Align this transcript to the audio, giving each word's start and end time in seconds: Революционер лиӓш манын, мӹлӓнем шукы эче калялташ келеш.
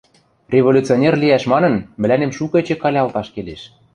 Революционер 0.53 1.13
лиӓш 1.21 1.43
манын, 1.51 1.75
мӹлӓнем 1.99 2.31
шукы 2.37 2.57
эче 2.61 2.75
калялташ 2.83 3.27
келеш. 3.35 3.61